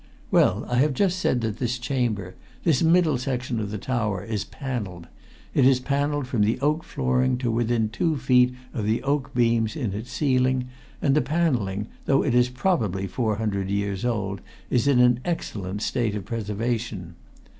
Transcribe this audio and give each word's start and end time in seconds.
Well, 0.31 0.65
I 0.67 0.77
have 0.77 0.95
just 0.95 1.19
said 1.19 1.41
that 1.41 1.59
this 1.59 1.77
chamber, 1.77 2.33
this 2.63 2.81
middle 2.81 3.19
section 3.19 3.59
of 3.59 3.69
the 3.69 3.77
tower, 3.77 4.23
is 4.23 4.43
panelled; 4.43 5.05
it 5.53 5.63
is 5.63 5.79
panelled 5.79 6.25
from 6.25 6.41
the 6.41 6.59
oak 6.59 6.83
flooring 6.83 7.37
to 7.37 7.51
within 7.51 7.87
two 7.89 8.17
feet 8.17 8.55
of 8.73 8.87
the 8.87 9.03
oak 9.03 9.31
beams 9.35 9.75
in 9.75 9.93
its 9.93 10.11
ceiling, 10.11 10.67
and 11.03 11.13
the 11.13 11.21
panelling, 11.21 11.85
though 12.05 12.23
it 12.23 12.33
is 12.33 12.49
probably 12.49 13.05
four 13.05 13.35
hundred 13.35 13.69
years 13.69 14.03
old, 14.03 14.41
is 14.71 14.87
in 14.87 14.97
an 14.97 15.19
excellent 15.23 15.83
state 15.83 16.15
of 16.15 16.25
preservation. 16.25 17.13